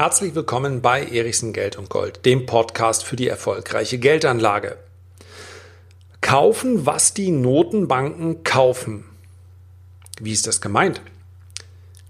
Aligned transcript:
Herzlich 0.00 0.34
willkommen 0.34 0.80
bei 0.80 1.04
Erichsen 1.04 1.52
Geld 1.52 1.76
und 1.76 1.90
Gold, 1.90 2.24
dem 2.24 2.46
Podcast 2.46 3.04
für 3.04 3.16
die 3.16 3.28
erfolgreiche 3.28 3.98
Geldanlage. 3.98 4.78
Kaufen, 6.22 6.86
was 6.86 7.12
die 7.12 7.30
Notenbanken 7.30 8.42
kaufen. 8.42 9.04
Wie 10.18 10.32
ist 10.32 10.46
das 10.46 10.62
gemeint? 10.62 11.02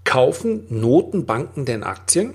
Kaufen 0.05 0.65
Notenbanken 0.69 1.65
denn 1.65 1.83
Aktien? 1.83 2.33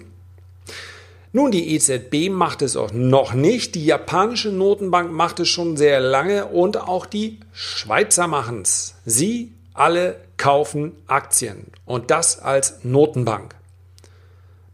Nun, 1.33 1.51
die 1.51 1.75
EZB 1.75 2.31
macht 2.31 2.63
es 2.63 2.77
auch 2.77 2.93
noch 2.93 3.33
nicht, 3.33 3.75
die 3.75 3.87
japanische 3.87 4.51
Notenbank 4.51 5.11
macht 5.11 5.41
es 5.41 5.49
schon 5.49 5.77
sehr 5.77 6.01
lange 6.01 6.47
und 6.47 6.77
auch 6.77 7.07
die 7.07 7.41
Schweizer 7.53 8.27
machen 8.27 8.63
es. 8.63 8.95
Sie 9.05 9.53
alle 9.75 10.26
kaufen 10.37 10.93
Aktien 11.07 11.67
und 11.85 12.11
das 12.11 12.39
als 12.39 12.81
Notenbank. 12.83 13.55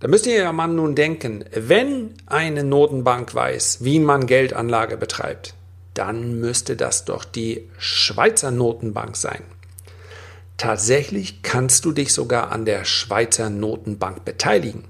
Da 0.00 0.08
müsst 0.08 0.26
ihr 0.26 0.34
ja 0.34 0.52
mal 0.52 0.66
nun 0.66 0.94
denken, 0.94 1.44
wenn 1.54 2.14
eine 2.26 2.64
Notenbank 2.64 3.34
weiß, 3.34 3.84
wie 3.84 4.00
man 4.00 4.26
Geldanlage 4.26 4.96
betreibt, 4.96 5.54
dann 5.94 6.40
müsste 6.40 6.76
das 6.76 7.04
doch 7.04 7.24
die 7.24 7.68
Schweizer 7.78 8.50
Notenbank 8.50 9.16
sein. 9.16 9.42
Tatsächlich 10.56 11.42
kannst 11.42 11.84
du 11.84 11.92
dich 11.92 12.12
sogar 12.12 12.50
an 12.50 12.64
der 12.64 12.84
Schweizer 12.84 13.50
Notenbank 13.50 14.24
beteiligen 14.24 14.84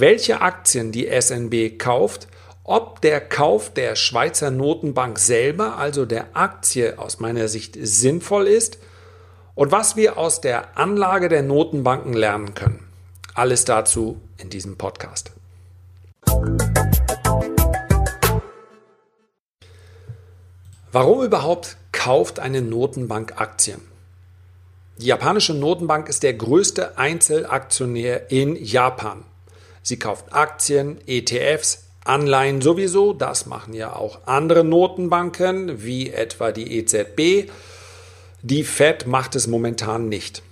welche 0.00 0.40
Aktien 0.40 0.92
die 0.92 1.08
SNB 1.08 1.78
kauft, 1.78 2.28
ob 2.64 3.00
der 3.00 3.20
Kauf 3.20 3.72
der 3.72 3.94
Schweizer 3.94 4.50
Notenbank 4.50 5.18
selber, 5.18 5.76
also 5.76 6.06
der 6.06 6.28
Aktie 6.36 6.98
aus 6.98 7.20
meiner 7.20 7.48
Sicht 7.48 7.76
sinnvoll 7.80 8.48
ist 8.48 8.78
und 9.54 9.72
was 9.72 9.96
wir 9.96 10.18
aus 10.18 10.40
der 10.40 10.76
Anlage 10.76 11.28
der 11.28 11.42
Notenbanken 11.42 12.12
lernen 12.12 12.54
können. 12.54 12.86
Alles 13.34 13.64
dazu 13.64 14.20
in 14.38 14.50
diesem 14.50 14.76
Podcast. 14.76 15.32
Warum 20.92 21.24
überhaupt 21.24 21.76
kauft 21.90 22.38
eine 22.38 22.62
Notenbank 22.62 23.40
Aktien? 23.40 23.80
Die 24.98 25.06
japanische 25.06 25.54
Notenbank 25.54 26.08
ist 26.08 26.22
der 26.22 26.34
größte 26.34 26.98
Einzelaktionär 26.98 28.30
in 28.30 28.54
Japan. 28.54 29.24
Sie 29.82 29.98
kauft 29.98 30.32
Aktien, 30.32 30.98
ETFs, 31.06 31.86
Anleihen 32.04 32.60
sowieso. 32.60 33.12
Das 33.12 33.46
machen 33.46 33.74
ja 33.74 33.96
auch 33.96 34.20
andere 34.26 34.62
Notenbanken, 34.62 35.82
wie 35.82 36.10
etwa 36.10 36.52
die 36.52 36.78
EZB. 36.78 37.50
Die 38.46 38.62
Fed 38.62 39.06
macht 39.06 39.36
es 39.36 39.46
momentan 39.46 40.10
nicht. 40.10 40.42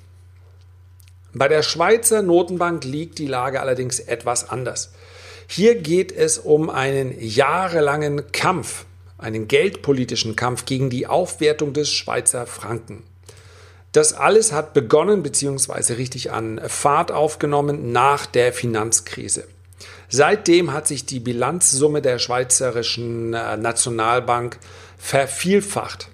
Bei 1.34 1.46
der 1.46 1.62
Schweizer 1.62 2.22
Notenbank 2.22 2.84
liegt 2.84 3.18
die 3.18 3.26
Lage 3.26 3.60
allerdings 3.60 4.00
etwas 4.00 4.48
anders. 4.48 4.94
Hier 5.46 5.74
geht 5.74 6.10
es 6.10 6.38
um 6.38 6.70
einen 6.70 7.14
jahrelangen 7.20 8.32
Kampf, 8.32 8.86
einen 9.18 9.46
geldpolitischen 9.46 10.36
Kampf 10.36 10.64
gegen 10.64 10.88
die 10.88 11.06
Aufwertung 11.06 11.74
des 11.74 11.92
Schweizer 11.92 12.46
Franken. 12.46 13.02
Das 13.92 14.14
alles 14.14 14.52
hat 14.52 14.72
begonnen 14.72 15.22
bzw. 15.22 15.92
richtig 15.92 16.30
an 16.30 16.62
Fahrt 16.66 17.12
aufgenommen 17.12 17.92
nach 17.92 18.24
der 18.24 18.54
Finanzkrise. 18.54 19.44
Seitdem 20.08 20.72
hat 20.72 20.86
sich 20.86 21.04
die 21.04 21.20
Bilanzsumme 21.20 22.00
der 22.00 22.18
Schweizerischen 22.18 23.34
äh, 23.34 23.58
Nationalbank 23.58 24.58
vervielfacht. 24.96 26.08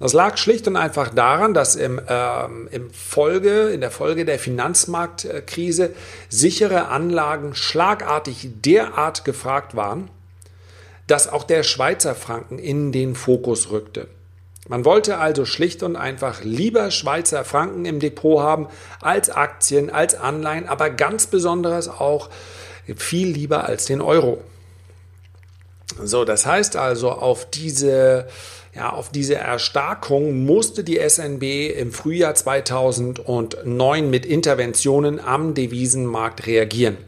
Das 0.00 0.12
lag 0.12 0.36
schlicht 0.36 0.68
und 0.68 0.76
einfach 0.76 1.12
daran, 1.12 1.54
dass 1.54 1.74
im, 1.74 2.00
ähm, 2.08 2.68
im 2.70 2.90
Folge, 2.92 3.70
in 3.70 3.80
der 3.80 3.90
Folge 3.90 4.24
der 4.24 4.38
Finanzmarktkrise 4.38 5.90
sichere 6.28 6.88
Anlagen 6.88 7.54
schlagartig 7.56 8.48
derart 8.64 9.24
gefragt 9.24 9.74
waren, 9.74 10.08
dass 11.08 11.28
auch 11.28 11.42
der 11.42 11.64
Schweizer 11.64 12.14
Franken 12.14 12.58
in 12.58 12.92
den 12.92 13.16
Fokus 13.16 13.70
rückte. 13.70 14.06
Man 14.68 14.84
wollte 14.84 15.16
also 15.18 15.46
schlicht 15.46 15.82
und 15.82 15.96
einfach 15.96 16.44
lieber 16.44 16.90
Schweizer 16.90 17.44
Franken 17.44 17.84
im 17.86 18.00
Depot 18.00 18.40
haben 18.40 18.68
als 19.00 19.30
Aktien, 19.30 19.90
als 19.90 20.14
Anleihen, 20.14 20.68
aber 20.68 20.90
ganz 20.90 21.26
besonderes 21.26 21.88
auch 21.88 22.28
viel 22.96 23.28
lieber 23.28 23.64
als 23.64 23.86
den 23.86 24.00
Euro. 24.00 24.42
So, 26.02 26.24
das 26.24 26.46
heißt 26.46 26.76
also, 26.76 27.10
auf 27.10 27.50
diese, 27.50 28.26
ja, 28.74 28.90
auf 28.90 29.10
diese 29.10 29.36
Erstarkung 29.36 30.44
musste 30.44 30.84
die 30.84 30.98
SNB 30.98 31.42
im 31.76 31.92
Frühjahr 31.92 32.34
2009 32.34 34.10
mit 34.10 34.26
Interventionen 34.26 35.20
am 35.20 35.54
Devisenmarkt 35.54 36.46
reagieren. 36.46 36.98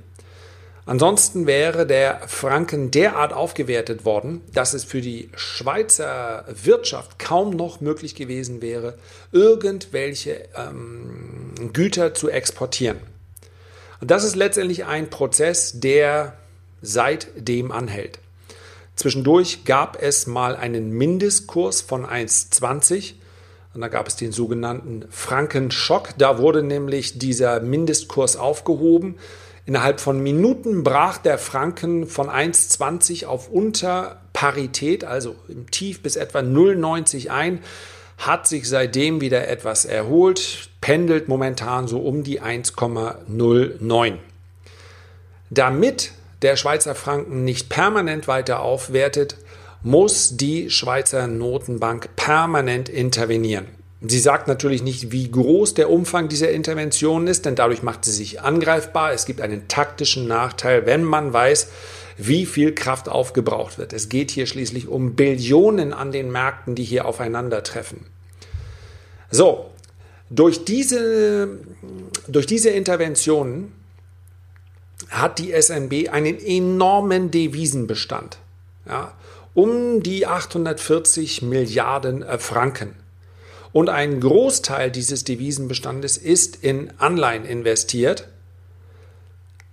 Ansonsten 0.87 1.47
wäre 1.47 1.87
der 1.87 2.23
Franken 2.27 2.91
derart 2.91 3.33
aufgewertet 3.33 4.05
worden, 4.05 4.41
dass 4.53 4.75
es 4.75 4.83
für 4.83 5.01
die 5.01 5.31
Schweizer 5.37 6.45
Wirtschaft 6.49 7.19
kaum 7.19 7.51
noch 7.51 7.81
möglich 7.81 8.17
gewesen 8.17 8.61
wäre, 8.61 8.99
irgendwelche 9.31 10.49
ähm, 10.57 11.73
Güter 11.73 12.13
zu 12.15 12.29
exportieren. 12.29 12.99
Und 14.01 14.11
das 14.11 14.25
ist 14.25 14.35
letztendlich 14.35 14.87
ein 14.87 15.11
Prozess, 15.11 15.79
der 15.79 16.35
seitdem 16.83 17.71
anhält. 17.71 18.19
Zwischendurch 19.01 19.65
gab 19.65 20.03
es 20.03 20.27
mal 20.27 20.55
einen 20.55 20.91
Mindestkurs 20.91 21.81
von 21.81 22.05
1,20 22.05 23.15
und 23.73 23.81
da 23.81 23.89
gab 23.89 24.07
es 24.07 24.17
den 24.17 24.31
sogenannten 24.31 25.07
Frankenschock. 25.09 26.11
Da 26.19 26.37
wurde 26.37 26.63
nämlich 26.63 27.19
dieser 27.19 27.61
Mindestkurs 27.61 28.37
aufgehoben. 28.37 29.17
Innerhalb 29.65 30.01
von 30.01 30.23
Minuten 30.23 30.85
brach 30.85 31.17
der 31.17 31.39
Franken 31.39 32.07
von 32.09 32.29
1,20 32.29 33.25
auf 33.25 33.49
unter 33.49 34.21
Parität, 34.35 35.03
also 35.03 35.35
im 35.49 35.71
Tief 35.71 36.03
bis 36.03 36.17
etwa 36.17 36.41
0,90 36.41 37.31
ein, 37.31 37.61
hat 38.19 38.47
sich 38.49 38.69
seitdem 38.69 39.23
wieder 39.23 39.49
etwas 39.49 39.87
erholt, 39.87 40.69
pendelt 40.83 41.27
momentan 41.27 41.89
so 41.89 42.01
um 42.01 42.23
die 42.23 42.43
1,09. 42.43 44.19
Damit 45.49 46.13
der 46.43 46.57
Schweizer 46.57 46.95
Franken 46.95 47.45
nicht 47.45 47.69
permanent 47.69 48.29
weiter 48.29 48.61
aufwertet, 48.61 49.37
muss 49.83 50.37
die 50.37 50.71
Schweizer 50.71 51.27
Notenbank 51.27 52.17
permanent 52.17 52.89
intervenieren. 52.89 53.67
Sie 54.03 54.19
sagt 54.19 54.49
natürlich 54.49 54.83
nicht, 54.83 55.13
wie 55.13 55.31
groß 55.31 55.75
der 55.75 55.91
Umfang 55.91 56.29
dieser 56.29 56.51
Intervention 56.51 57.27
ist, 57.27 57.45
denn 57.45 57.55
dadurch 57.55 57.83
macht 57.83 58.05
sie 58.05 58.13
sich 58.13 58.41
angreifbar. 58.41 59.13
Es 59.13 59.27
gibt 59.27 59.43
einen 59.43 59.69
taktischen 59.69 60.27
Nachteil, 60.27 60.87
wenn 60.87 61.05
man 61.05 61.35
weiß, 61.35 61.69
wie 62.17 62.47
viel 62.47 62.75
Kraft 62.75 63.11
aufgebraucht 63.11 63.77
wird. 63.77 63.93
Es 63.93 64.09
geht 64.09 64.31
hier 64.31 64.47
schließlich 64.47 64.89
um 64.89 65.17
Billionen 65.17 65.93
an 65.93 66.13
den 66.13 66.31
Märkten, 66.31 66.75
die 66.75 66.85
hier 66.85 67.05
aufeinandertreffen. 67.05 68.07
So, 69.31 69.71
durch 70.31 70.65
diese, 70.65 71.49
durch 72.27 72.47
diese 72.47 72.71
Interventionen 72.71 73.73
hat 75.11 75.39
die 75.39 75.53
SNB 75.53 76.09
einen 76.11 76.39
enormen 76.39 77.31
Devisenbestand. 77.31 78.39
Ja, 78.87 79.13
um 79.55 80.03
die 80.03 80.27
840 80.27 81.43
Milliarden 81.43 82.23
äh, 82.23 82.39
Franken. 82.39 82.95
Und 83.73 83.89
ein 83.89 84.21
Großteil 84.21 84.91
dieses 84.91 85.25
Devisenbestandes 85.25 86.17
ist 86.17 86.57
in 86.65 86.93
Anleihen 86.99 87.45
investiert, 87.45 88.29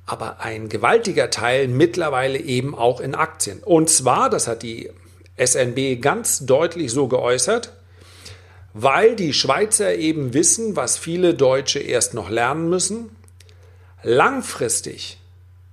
aber 0.06 0.40
ein 0.40 0.70
gewaltiger 0.70 1.30
Teil 1.30 1.68
mittlerweile 1.68 2.40
eben 2.40 2.76
auch 2.76 3.02
in 3.02 3.16
Aktien. 3.16 3.60
Und 3.64 3.90
zwar, 3.90 4.30
das 4.30 4.48
hat 4.48 4.62
die 4.62 4.92
SNB 5.44 6.00
ganz 6.02 6.46
deutlich 6.46 6.92
so 6.92 7.08
geäußert, 7.08 7.74
weil 8.74 9.16
die 9.16 9.34
Schweizer 9.34 9.96
eben 9.96 10.34
wissen, 10.34 10.76
was 10.76 10.98
viele 10.98 11.34
Deutsche 11.34 11.80
erst 11.80 12.14
noch 12.14 12.30
lernen 12.30 12.70
müssen. 12.70 13.10
Langfristig 14.04 15.18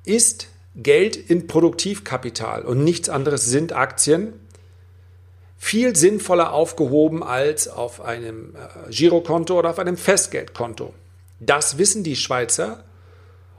ist 0.05 0.49
Geld 0.77 1.17
in 1.17 1.47
Produktivkapital 1.47 2.63
und 2.63 2.83
nichts 2.85 3.09
anderes 3.09 3.47
sind 3.47 3.73
Aktien 3.73 4.33
viel 5.57 5.97
sinnvoller 5.97 6.53
aufgehoben 6.53 7.23
als 7.23 7.69
auf 7.69 8.03
einem 8.03 8.55
äh, 8.55 8.91
Girokonto 8.91 9.59
oder 9.59 9.71
auf 9.71 9.79
einem 9.79 9.97
Festgeldkonto. 9.97 10.93
Das 11.41 11.79
wissen 11.79 12.05
die 12.05 12.17
Schweizer 12.17 12.85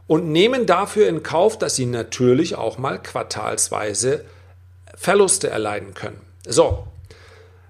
und 0.06 0.32
nehmen 0.32 0.68
dafür 0.68 1.08
in 1.08 1.24
Kauf, 1.24 1.58
dass 1.58 1.76
sie 1.76 1.88
natürlich 1.88 2.56
auch 2.56 2.78
mal 2.78 3.02
quartalsweise 3.02 4.24
Verluste 4.94 5.50
erleiden 5.50 5.94
können. 5.94 6.20
So, 6.46 6.86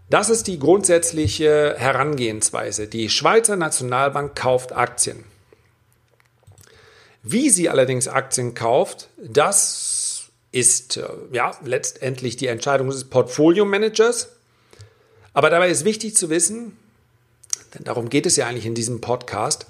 das 0.10 0.30
ist 0.30 0.48
die 0.48 0.60
grundsätzliche 0.60 1.76
Herangehensweise. 1.78 2.88
Die 2.88 3.10
Schweizer 3.10 3.56
Nationalbank 3.56 4.36
kauft 4.36 4.74
Aktien. 4.74 5.24
Wie 7.28 7.50
sie 7.50 7.70
allerdings 7.70 8.08
Aktien 8.08 8.54
kauft, 8.54 9.10
das 9.18 10.30
ist 10.52 10.98
äh, 10.98 11.08
ja 11.32 11.58
letztendlich 11.64 12.38
die 12.38 12.46
Entscheidung 12.46 12.90
des 12.90 13.06
Portfolio-Managers. 13.06 14.30
Aber 15.34 15.50
dabei 15.50 15.70
ist 15.70 15.86
wichtig 15.86 16.16
zu 16.16 16.30
wissen, 16.30 16.78
denn 17.74 17.84
darum 17.84 18.10
geht 18.10 18.28
es 18.28 18.36
ja 18.36 18.46
eigentlich 18.46 18.68
in 18.68 18.76
diesem 18.76 19.02
Podcast, 19.02 19.66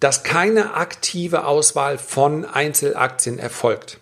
dass 0.00 0.24
keine 0.24 0.72
aktive 0.72 1.44
Auswahl 1.44 1.98
von 1.98 2.46
Einzelaktien 2.46 3.38
erfolgt. 3.38 3.98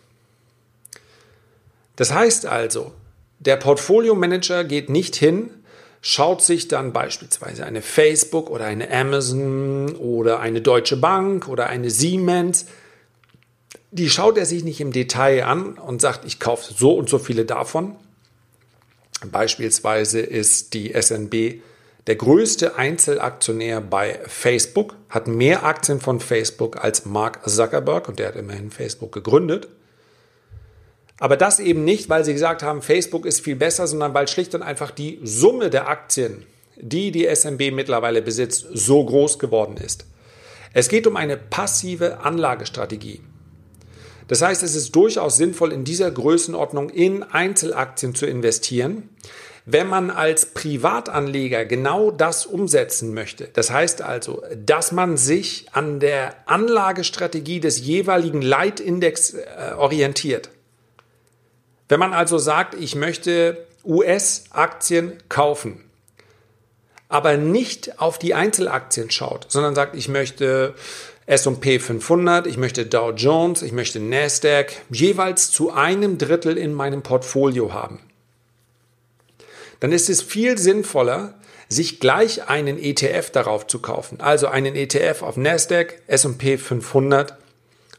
Das 1.97 2.15
heißt 2.15 2.47
also, 2.47 2.93
der 3.41 3.57
Portfolio-Manager 3.57 4.63
geht 4.63 4.89
nicht 4.91 5.17
hin, 5.17 5.51
schaut 6.01 6.43
sich 6.43 6.69
dann 6.69 6.93
beispielsweise 6.93 7.65
eine 7.65 7.83
Facebook 7.83 8.51
oder 8.51 8.65
eine 8.65 8.91
Amazon 8.91 9.95
oder 9.97 10.41
eine 10.41 10.61
Deutsche 10.61 10.97
Bank 10.97 11.49
oder 11.49 11.67
eine 11.69 11.91
Siemens, 11.91 12.67
die 13.91 14.09
schaut 14.09 14.39
er 14.39 14.47
sich 14.47 14.65
nicht 14.65 14.81
im 14.81 14.93
Detail 14.93 15.45
an 15.45 15.75
und 15.75 16.01
sagt, 16.01 16.25
ich 16.25 16.39
kaufe 16.39 16.73
so 16.73 16.93
und 16.95 17.09
so 17.09 17.19
viele 17.19 17.45
davon. 17.45 17.97
Beispielsweise 19.31 20.21
ist 20.21 20.75
die 20.75 20.93
SNB 20.99 21.61
der 22.07 22.17
größte 22.17 22.77
Einzelaktionär 22.77 23.81
bei 23.81 24.19
Facebook, 24.27 24.97
hat 25.09 25.27
mehr 25.27 25.65
Aktien 25.65 26.01
von 26.01 26.21
Facebook 26.21 26.83
als 26.83 27.05
Mark 27.05 27.49
Zuckerberg 27.49 28.09
und 28.09 28.19
der 28.19 28.29
hat 28.29 28.37
immerhin 28.37 28.71
Facebook 28.71 29.13
gegründet. 29.13 29.69
Aber 31.21 31.37
das 31.37 31.61
eben 31.61 31.85
nicht, 31.85 32.09
weil 32.09 32.25
sie 32.25 32.33
gesagt 32.33 32.63
haben, 32.63 32.81
Facebook 32.81 33.27
ist 33.27 33.43
viel 33.43 33.55
besser, 33.55 33.87
sondern 33.87 34.15
weil 34.15 34.27
schlicht 34.27 34.55
und 34.55 34.63
einfach 34.63 34.91
die 34.91 35.21
Summe 35.23 35.69
der 35.69 35.87
Aktien, 35.87 36.45
die 36.77 37.13
die 37.13 37.27
SMB 37.27 37.73
mittlerweile 37.73 38.23
besitzt, 38.23 38.67
so 38.73 39.05
groß 39.05 39.39
geworden 39.39 39.77
ist. 39.77 40.07
Es 40.73 40.89
geht 40.89 41.07
um 41.07 41.17
eine 41.17 41.37
passive 41.37 42.21
Anlagestrategie. 42.21 43.21
Das 44.29 44.41
heißt, 44.41 44.63
es 44.63 44.75
ist 44.75 44.97
durchaus 44.97 45.37
sinnvoll, 45.37 45.73
in 45.73 45.85
dieser 45.85 46.11
Größenordnung 46.11 46.89
in 46.89 47.23
Einzelaktien 47.23 48.15
zu 48.15 48.27
investieren. 48.27 49.11
Wenn 49.67 49.89
man 49.89 50.11
als 50.11 50.47
Privatanleger 50.47 51.67
genau 51.67 52.11
das 52.11 52.47
umsetzen 52.47 53.13
möchte, 53.13 53.49
das 53.53 53.71
heißt 53.71 54.01
also, 54.01 54.43
dass 54.57 54.91
man 54.91 55.19
sich 55.19 55.67
an 55.73 56.01
der 56.01 56.35
Anlagestrategie 56.49 57.61
des 57.61 57.81
jeweiligen 57.81 58.41
Leitindex 58.41 59.35
äh, 59.35 59.75
orientiert, 59.77 60.49
wenn 61.91 61.99
man 61.99 62.15
also 62.15 62.39
sagt, 62.39 62.75
ich 62.75 62.95
möchte 62.95 63.67
US-Aktien 63.85 65.19
kaufen, 65.29 65.85
aber 67.09 67.37
nicht 67.37 68.01
auf 68.01 68.19
die 68.19 68.33
Einzelaktien 68.33 69.11
schaut, 69.11 69.47
sondern 69.49 69.75
sagt, 69.75 69.97
ich 69.97 70.09
möchte 70.09 70.75
S&P 71.27 71.81
500, 71.81 72.47
ich 72.47 72.59
möchte 72.59 72.87
Dow 72.87 73.11
Jones, 73.11 73.63
ich 73.63 73.73
möchte 73.73 73.99
Nasdaq 73.99 74.73
jeweils 74.91 75.51
zu 75.51 75.73
einem 75.73 76.17
Drittel 76.17 76.57
in 76.57 76.73
meinem 76.73 77.03
Portfolio 77.03 77.73
haben. 77.73 77.99
Dann 79.81 79.91
ist 79.91 80.09
es 80.09 80.23
viel 80.23 80.59
sinnvoller, 80.59 81.35
sich 81.69 81.99
gleich 81.99 82.49
einen 82.49 82.79
ETF 82.79 83.31
darauf 83.31 83.67
zu 83.67 83.81
kaufen. 83.81 84.21
Also 84.21 84.47
einen 84.47 84.77
ETF 84.77 85.23
auf 85.23 85.37
Nasdaq, 85.37 86.03
S&P 86.07 86.57
500 86.57 87.35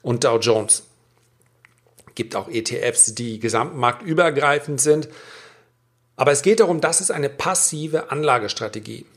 und 0.02 0.24
Dow 0.24 0.38
Jones 0.40 0.84
gibt 2.22 2.36
auch 2.36 2.50
ETFs, 2.50 3.16
die 3.16 3.40
gesamtmarktübergreifend 3.40 4.80
sind. 4.80 5.10
Aber 6.16 6.32
es 6.32 6.44
geht 6.44 6.60
darum, 6.60 6.80
das 6.80 7.02
ist 7.02 7.10
eine 7.10 7.30
passive 7.30 8.12
Anlagestrategie. 8.12 9.08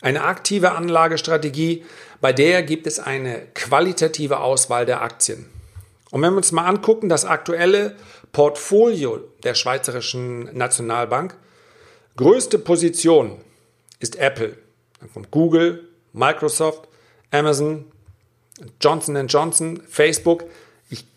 Eine 0.00 0.24
aktive 0.24 0.72
Anlagestrategie, 0.72 1.84
bei 2.20 2.32
der 2.32 2.64
gibt 2.64 2.88
es 2.88 2.98
eine 2.98 3.46
qualitative 3.54 4.40
Auswahl 4.40 4.84
der 4.84 5.00
Aktien. 5.00 5.46
Und 6.10 6.22
wenn 6.22 6.32
wir 6.32 6.38
uns 6.38 6.50
mal 6.50 6.66
angucken, 6.66 7.08
das 7.08 7.24
aktuelle 7.24 7.94
Portfolio 8.32 9.20
der 9.44 9.54
Schweizerischen 9.54 10.52
Nationalbank, 10.56 11.36
größte 12.16 12.58
Position 12.58 13.36
ist 14.00 14.16
Apple, 14.16 14.56
dann 14.98 15.12
kommt 15.12 15.30
Google, 15.30 15.88
Microsoft, 16.12 16.88
Amazon, 17.30 17.84
Johnson 18.80 19.28
Johnson, 19.28 19.80
Facebook 19.88 20.46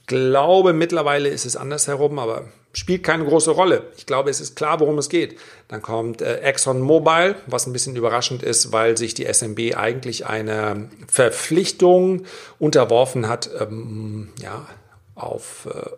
glaube, 0.08 0.74
mittlerweile 0.74 1.30
ist 1.30 1.46
es 1.46 1.56
andersherum, 1.56 2.20
aber 2.20 2.46
spielt 2.74 3.04
keine 3.04 3.26
große 3.26 3.52
Rolle. 3.52 3.84
Ich 3.98 4.06
glaube, 4.06 4.30
es 4.30 4.42
ist 4.42 4.56
klar, 4.56 4.80
worum 4.80 4.98
es 4.98 5.10
geht. 5.10 5.38
Dann 5.68 5.82
kommt 5.82 6.22
äh, 6.22 6.40
Exxon 6.40 6.82
Mobil, 6.82 7.36
was 7.48 7.68
ein 7.68 7.74
bisschen 7.74 7.96
überraschend 7.96 8.44
ist, 8.44 8.72
weil 8.72 8.98
sich 8.98 9.14
die 9.14 9.32
SMB 9.32 9.76
eigentlich 9.76 10.26
eine 10.26 10.90
Verpflichtung 11.08 12.24
unterworfen 12.60 13.28
hat, 13.28 13.50
ähm, 13.60 14.30
ja, 14.42 14.68
auf 15.16 15.68
äh, 15.72 15.90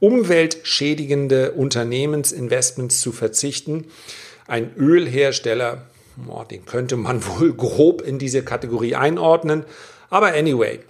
umweltschädigende 0.00 1.52
Unternehmensinvestments 1.52 3.00
zu 3.00 3.12
verzichten. 3.12 3.86
Ein 4.46 4.74
Ölhersteller, 4.76 5.86
oh, 6.28 6.44
den 6.44 6.66
könnte 6.66 6.96
man 6.96 7.24
wohl 7.38 7.54
grob 7.54 8.02
in 8.02 8.18
diese 8.18 8.42
Kategorie 8.42 8.96
einordnen. 8.96 9.64
Aber 10.10 10.34
anyway, 10.34 10.80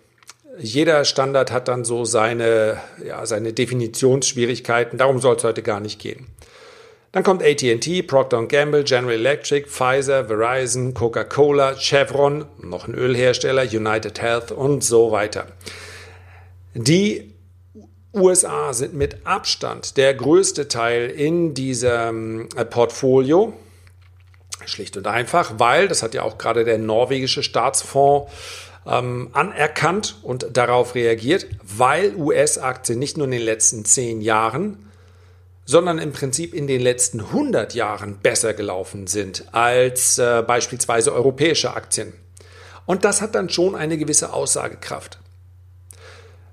jeder 0.58 1.04
Standard 1.04 1.50
hat 1.50 1.68
dann 1.68 1.84
so 1.84 2.04
seine, 2.04 2.78
ja, 3.04 3.26
seine 3.26 3.52
Definitionsschwierigkeiten. 3.52 4.98
Darum 4.98 5.20
soll 5.20 5.36
es 5.36 5.44
heute 5.44 5.62
gar 5.62 5.80
nicht 5.80 6.00
gehen. 6.00 6.26
Dann 7.12 7.22
kommt 7.22 7.42
AT&T, 7.42 8.02
Procter 8.02 8.44
Gamble, 8.46 8.84
General 8.84 9.14
Electric, 9.14 9.68
Pfizer, 9.68 10.26
Verizon, 10.26 10.92
Coca-Cola, 10.92 11.76
Chevron, 11.76 12.44
noch 12.60 12.88
ein 12.88 12.94
Ölhersteller, 12.94 13.62
United 13.62 14.20
Health 14.20 14.52
und 14.52 14.84
so 14.84 15.12
weiter. 15.12 15.46
Die 16.74 17.32
USA 18.12 18.72
sind 18.72 18.94
mit 18.94 19.26
Abstand 19.26 19.96
der 19.96 20.14
größte 20.14 20.68
Teil 20.68 21.08
in 21.10 21.54
diesem 21.54 22.48
äh, 22.56 22.64
Portfolio. 22.64 23.54
Schlicht 24.66 24.96
und 24.96 25.06
einfach, 25.06 25.54
weil, 25.58 25.86
das 25.88 26.02
hat 26.02 26.12
ja 26.12 26.22
auch 26.22 26.38
gerade 26.38 26.64
der 26.64 26.78
norwegische 26.78 27.42
Staatsfonds 27.42 28.30
ähm, 28.86 29.30
anerkannt 29.32 30.16
und 30.22 30.56
darauf 30.56 30.94
reagiert, 30.94 31.46
weil 31.62 32.14
US-Aktien 32.16 32.98
nicht 32.98 33.16
nur 33.16 33.26
in 33.26 33.32
den 33.32 33.42
letzten 33.42 33.84
zehn 33.84 34.20
Jahren, 34.20 34.90
sondern 35.64 35.98
im 35.98 36.12
Prinzip 36.12 36.54
in 36.54 36.66
den 36.66 36.80
letzten 36.80 37.20
100 37.20 37.74
Jahren 37.74 38.18
besser 38.18 38.54
gelaufen 38.54 39.06
sind 39.06 39.52
als 39.52 40.18
äh, 40.18 40.42
beispielsweise 40.46 41.12
europäische 41.12 41.74
Aktien. 41.74 42.12
Und 42.86 43.04
das 43.04 43.20
hat 43.20 43.34
dann 43.34 43.48
schon 43.48 43.74
eine 43.74 43.98
gewisse 43.98 44.32
Aussagekraft. 44.32 45.18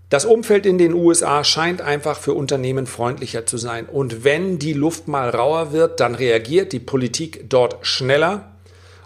Das 0.10 0.26
Umfeld 0.26 0.66
in 0.66 0.78
den 0.78 0.94
USA 0.94 1.44
scheint 1.44 1.82
einfach 1.82 2.20
für 2.20 2.34
Unternehmen 2.34 2.86
freundlicher 2.86 3.46
zu 3.46 3.58
sein. 3.58 3.88
Und 3.88 4.24
wenn 4.24 4.60
die 4.60 4.74
Luft 4.74 5.08
mal 5.08 5.30
rauer 5.30 5.72
wird, 5.72 6.00
dann 6.00 6.14
reagiert 6.14 6.72
die 6.72 6.80
Politik 6.80 7.50
dort 7.50 7.86
schneller 7.86 8.53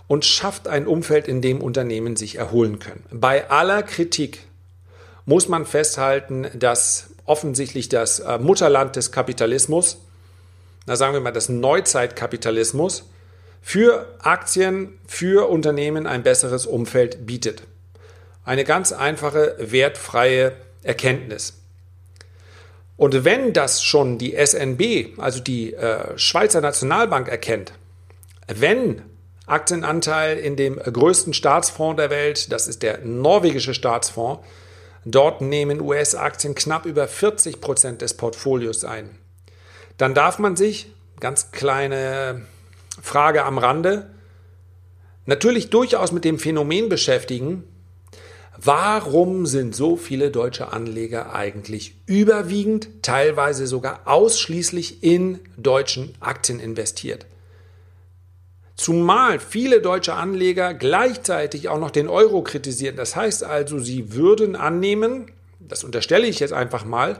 und 0.07 0.25
schafft 0.25 0.68
ein 0.68 0.88
Umfeld, 0.88 1.27
in 1.27 1.42
dem 1.42 1.62
Unternehmen 1.62 2.15
sich 2.15 2.38
erholen 2.38 2.80
können. 2.80 3.04
Bei 3.12 3.50
aller 3.50 3.83
Kritik 3.83 4.39
muss 5.25 5.50
man 5.50 5.65
festhalten, 5.65 6.47
dass 6.54 7.09
offensichtlich 7.26 7.90
das 7.90 8.19
äh, 8.19 8.37
Mutterland 8.37 8.95
des 8.95 9.11
Kapitalismus, 9.11 9.97
na 10.85 10.95
sagen 10.95 11.14
wir 11.14 11.19
mal 11.19 11.31
das 11.31 11.49
Neuzeitkapitalismus, 11.49 13.04
für 13.61 14.07
Aktien, 14.19 14.97
für 15.06 15.49
Unternehmen 15.49 16.07
ein 16.07 16.23
besseres 16.23 16.66
Umfeld 16.66 17.26
bietet. 17.26 17.64
Eine 18.45 18.64
ganz 18.64 18.94
einfache, 18.94 19.57
wertfreie 19.59 20.54
Erkenntnis. 20.83 21.59
Und 22.95 23.26
wenn 23.26 23.52
das 23.52 23.83
schon 23.83 24.18
die 24.18 24.33
SNB, 24.33 25.19
also 25.19 25.42
die 25.42 25.73
äh, 25.73 26.18
Schweizer 26.18 26.61
Nationalbank 26.61 27.28
erkennt, 27.28 27.73
wenn 28.47 29.02
Aktienanteil 29.47 30.37
in 30.37 30.57
dem 30.57 30.75
größten 30.75 31.33
Staatsfonds 31.33 31.95
der 31.95 32.09
Welt, 32.09 32.51
das 32.51 32.68
ist 32.68 32.83
der 32.83 32.99
norwegische 32.99 33.73
Staatsfonds. 33.73 34.45
Dort 35.06 35.39
nehmen 35.39 35.80
US-Aktien 35.80 36.54
knapp 36.54 36.85
über 36.85 37.07
40 37.07 37.61
Prozent 37.61 38.01
des 38.01 38.16
Portfolios 38.16 38.83
ein. 38.83 39.09
Dann 39.97 40.13
darf 40.13 40.37
man 40.37 40.57
sich, 40.57 40.92
ganz 41.21 41.51
kleine 41.51 42.42
Frage 43.01 43.45
am 43.45 43.57
Rande, 43.57 44.09
natürlich 45.25 45.69
durchaus 45.69 46.11
mit 46.11 46.25
dem 46.25 46.39
Phänomen 46.39 46.89
beschäftigen, 46.89 47.63
warum 48.57 49.45
sind 49.45 49.73
so 49.73 49.95
viele 49.95 50.30
deutsche 50.30 50.73
Anleger 50.73 51.33
eigentlich 51.33 51.95
überwiegend, 52.06 52.89
teilweise 53.01 53.66
sogar 53.66 54.01
ausschließlich 54.06 55.04
in 55.04 55.39
deutschen 55.56 56.13
Aktien 56.19 56.59
investiert? 56.59 57.25
Zumal 58.78 59.40
viele 59.40 59.81
deutsche 59.81 60.14
Anleger 60.14 60.76
gleichzeitig 60.76 61.68
auch 61.68 61.80
noch 61.80 61.90
den 61.90 62.07
Euro 62.07 62.44
kritisieren. 62.44 62.96
Das 62.96 63.16
heißt 63.16 63.44
also, 63.44 63.80
sie 63.80 64.14
würden 64.14 64.56
annehmen, 64.56 65.31
das 65.60 65.84
unterstelle 65.84 66.28
ich 66.28 66.40
jetzt 66.40 66.54
einfach 66.54 66.86
mal, 66.86 67.19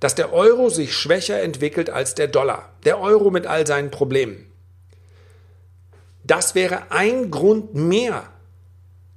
dass 0.00 0.16
der 0.16 0.32
Euro 0.32 0.70
sich 0.70 0.92
schwächer 0.92 1.40
entwickelt 1.40 1.88
als 1.88 2.14
der 2.14 2.26
Dollar. 2.26 2.72
Der 2.84 3.00
Euro 3.00 3.30
mit 3.30 3.46
all 3.46 3.66
seinen 3.66 3.90
Problemen. 3.90 4.44
Das 6.24 6.54
wäre 6.54 6.90
ein 6.90 7.30
Grund 7.30 7.74
mehr, 7.74 8.24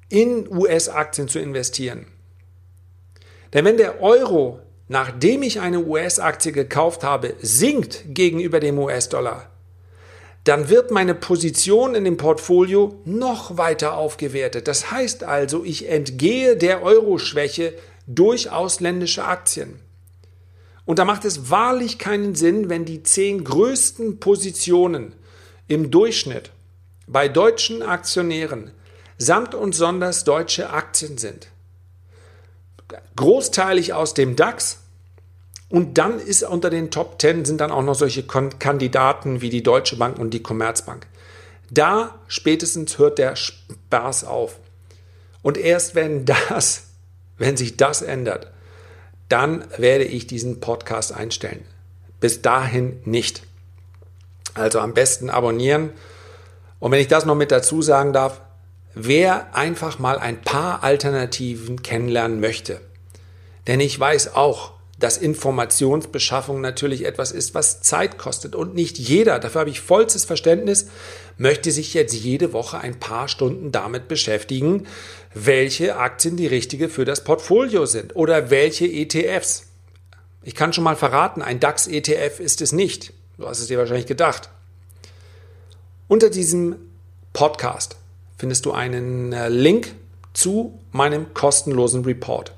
in 0.07 0.47
US-Aktien 0.51 1.29
zu 1.29 1.39
investieren. 1.39 2.05
Denn 3.53 3.65
wenn 3.65 3.77
der 3.77 4.01
Euro, 4.01 4.59
nachdem 4.87 5.41
ich 5.41 5.61
eine 5.61 5.79
US-Aktie 5.79 6.51
gekauft 6.51 7.03
habe, 7.03 7.35
sinkt 7.41 8.03
gegenüber 8.07 8.59
dem 8.59 8.77
US-Dollar, 8.77 9.50
dann 10.43 10.69
wird 10.69 10.91
meine 10.91 11.13
Position 11.13 11.93
in 11.93 12.03
dem 12.03 12.17
Portfolio 12.17 12.99
noch 13.05 13.57
weiter 13.57 13.95
aufgewertet. 13.95 14.67
Das 14.67 14.91
heißt 14.91 15.23
also, 15.23 15.63
ich 15.63 15.87
entgehe 15.87 16.57
der 16.57 16.81
Euro-Schwäche 16.81 17.73
durch 18.07 18.49
ausländische 18.49 19.23
Aktien. 19.23 19.79
Und 20.85 20.97
da 20.99 21.05
macht 21.05 21.25
es 21.25 21.49
wahrlich 21.49 21.99
keinen 21.99 22.35
Sinn, 22.35 22.69
wenn 22.69 22.85
die 22.85 23.03
zehn 23.03 23.43
größten 23.43 24.19
Positionen 24.19 25.13
im 25.67 25.91
Durchschnitt 25.91 26.51
bei 27.07 27.27
deutschen 27.27 27.83
Aktionären 27.83 28.71
samt 29.17 29.53
und 29.53 29.73
sonders 29.73 30.23
deutsche 30.23 30.71
Aktien 30.71 31.17
sind. 31.17 31.47
Großteilig 33.15 33.93
aus 33.93 34.15
dem 34.15 34.35
DAX, 34.35 34.80
und 35.71 35.97
dann 35.97 36.19
ist 36.19 36.43
unter 36.43 36.69
den 36.69 36.91
Top 36.91 37.19
10 37.21 37.45
sind 37.45 37.61
dann 37.61 37.71
auch 37.71 37.81
noch 37.81 37.95
solche 37.95 38.23
Kandidaten 38.23 39.41
wie 39.41 39.49
die 39.49 39.63
Deutsche 39.63 39.95
Bank 39.95 40.19
und 40.19 40.31
die 40.31 40.43
Commerzbank. 40.43 41.07
Da 41.69 42.19
spätestens 42.27 42.97
hört 42.97 43.17
der 43.17 43.37
Spaß 43.37 44.25
auf. 44.25 44.59
Und 45.41 45.57
erst 45.57 45.95
wenn 45.95 46.25
das, 46.25 46.87
wenn 47.37 47.55
sich 47.55 47.77
das 47.77 48.01
ändert, 48.01 48.51
dann 49.29 49.63
werde 49.77 50.03
ich 50.03 50.27
diesen 50.27 50.59
Podcast 50.59 51.13
einstellen. 51.13 51.63
Bis 52.19 52.41
dahin 52.41 52.99
nicht. 53.05 53.43
Also 54.53 54.81
am 54.81 54.93
besten 54.93 55.29
abonnieren. 55.29 55.91
Und 56.79 56.91
wenn 56.91 56.99
ich 56.99 57.07
das 57.07 57.25
noch 57.25 57.35
mit 57.35 57.49
dazu 57.49 57.81
sagen 57.81 58.11
darf, 58.11 58.41
wer 58.93 59.55
einfach 59.55 59.99
mal 59.99 60.19
ein 60.19 60.41
paar 60.41 60.83
Alternativen 60.83 61.81
kennenlernen 61.81 62.41
möchte. 62.41 62.81
Denn 63.67 63.79
ich 63.79 63.97
weiß 63.97 64.35
auch, 64.35 64.73
dass 65.01 65.17
Informationsbeschaffung 65.17 66.61
natürlich 66.61 67.05
etwas 67.05 67.31
ist, 67.31 67.53
was 67.53 67.81
Zeit 67.81 68.17
kostet. 68.17 68.55
Und 68.55 68.75
nicht 68.75 68.97
jeder, 68.97 69.39
dafür 69.39 69.61
habe 69.61 69.69
ich 69.69 69.81
vollstes 69.81 70.25
Verständnis, 70.25 70.87
möchte 71.37 71.71
sich 71.71 71.93
jetzt 71.93 72.13
jede 72.13 72.53
Woche 72.53 72.79
ein 72.79 72.99
paar 72.99 73.27
Stunden 73.27 73.71
damit 73.71 74.07
beschäftigen, 74.07 74.87
welche 75.33 75.97
Aktien 75.97 76.37
die 76.37 76.47
richtige 76.47 76.87
für 76.87 77.03
das 77.03 77.23
Portfolio 77.23 77.85
sind 77.85 78.15
oder 78.15 78.49
welche 78.49 78.85
ETFs. 78.85 79.67
Ich 80.43 80.55
kann 80.55 80.71
schon 80.71 80.83
mal 80.83 80.95
verraten, 80.95 81.41
ein 81.41 81.59
DAX-ETF 81.59 82.39
ist 82.39 82.61
es 82.61 82.71
nicht. 82.71 83.13
Du 83.37 83.47
hast 83.47 83.59
es 83.59 83.67
dir 83.67 83.77
wahrscheinlich 83.77 84.07
gedacht. 84.07 84.49
Unter 86.07 86.29
diesem 86.29 86.75
Podcast 87.33 87.95
findest 88.37 88.65
du 88.65 88.71
einen 88.71 89.33
äh, 89.33 89.49
Link 89.49 89.95
zu 90.33 90.79
meinem 90.91 91.33
kostenlosen 91.33 92.05
Report. 92.05 92.53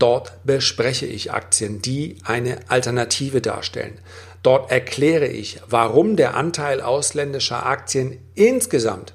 Dort 0.00 0.32
bespreche 0.44 1.04
ich 1.04 1.30
Aktien, 1.30 1.82
die 1.82 2.16
eine 2.24 2.58
Alternative 2.68 3.42
darstellen. 3.42 3.98
Dort 4.42 4.70
erkläre 4.70 5.26
ich, 5.26 5.60
warum 5.68 6.16
der 6.16 6.34
Anteil 6.34 6.80
ausländischer 6.80 7.66
Aktien 7.66 8.18
insgesamt 8.34 9.12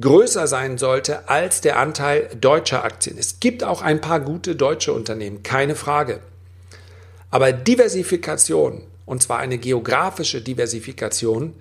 größer 0.00 0.46
sein 0.46 0.78
sollte 0.78 1.28
als 1.28 1.62
der 1.62 1.80
Anteil 1.80 2.30
deutscher 2.40 2.84
Aktien. 2.84 3.18
Es 3.18 3.40
gibt 3.40 3.64
auch 3.64 3.82
ein 3.82 4.00
paar 4.00 4.20
gute 4.20 4.54
deutsche 4.54 4.92
Unternehmen, 4.92 5.42
keine 5.42 5.74
Frage. 5.74 6.20
Aber 7.32 7.52
Diversifikation, 7.52 8.82
und 9.06 9.24
zwar 9.24 9.40
eine 9.40 9.58
geografische 9.58 10.42
Diversifikation, 10.42 11.54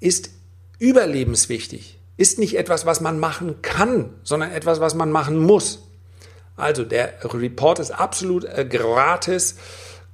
ist 0.00 0.30
überlebenswichtig, 0.78 1.98
ist 2.16 2.38
nicht 2.38 2.56
etwas, 2.56 2.86
was 2.86 3.02
man 3.02 3.18
machen 3.18 3.60
kann, 3.60 4.14
sondern 4.22 4.50
etwas, 4.50 4.80
was 4.80 4.94
man 4.94 5.10
machen 5.10 5.36
muss. 5.36 5.82
Also 6.56 6.84
der 6.84 7.14
Report 7.22 7.78
ist 7.78 7.90
absolut 7.90 8.44
äh, 8.44 8.64
gratis, 8.64 9.56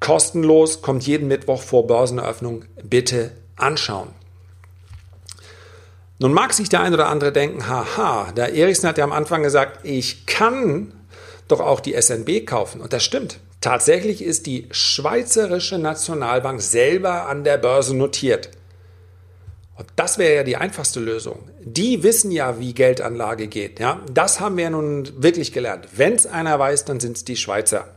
kostenlos, 0.01 0.83
kommt 0.83 1.07
jeden 1.07 1.29
Mittwoch 1.29 1.63
vor 1.63 1.87
Börseneröffnung. 1.87 2.65
Bitte 2.83 3.33
anschauen. 3.57 4.09
Nun 6.19 6.33
mag 6.33 6.53
sich 6.53 6.69
der 6.69 6.81
ein 6.81 6.95
oder 6.95 7.09
andere 7.09 7.33
denken, 7.33 7.67
haha, 7.67 8.33
der 8.33 8.55
Erichsen 8.55 8.89
hat 8.89 8.99
ja 8.99 9.05
am 9.05 9.13
Anfang 9.13 9.43
gesagt, 9.43 9.81
ich 9.85 10.27
kann 10.27 10.93
doch 11.49 11.61
auch 11.61 11.81
die 11.81 12.01
SNB 12.01 12.47
kaufen. 12.47 12.81
Und 12.81 12.93
das 12.93 13.05
stimmt. 13.05 13.41
Tatsächlich 13.61 14.23
ist 14.23 14.47
die 14.47 14.69
Schweizerische 14.71 15.79
Nationalbank 15.79 16.63
selber 16.63 17.27
an 17.27 17.45
der 17.45 17.59
Börse 17.59 17.95
notiert. 17.97 18.51
Und 19.77 19.89
das 19.97 20.19
wäre 20.19 20.37
ja 20.37 20.43
die 20.43 20.57
einfachste 20.57 21.01
Lösung. 21.01 21.50
Die 21.63 22.03
wissen 22.03 22.31
ja, 22.31 22.59
wie 22.59 22.73
Geldanlage 22.73 23.47
geht. 23.47 23.81
Ja? 23.81 24.01
Das 24.13 24.41
haben 24.41 24.57
wir 24.57 24.71
nun 24.71 25.09
wirklich 25.23 25.53
gelernt. 25.53 25.89
Wenn 25.95 26.15
es 26.15 26.27
einer 26.27 26.59
weiß, 26.59 26.87
dann 26.87 27.01
sind 27.01 27.17
es 27.17 27.25
die 27.25 27.37
Schweizer. 27.37 27.89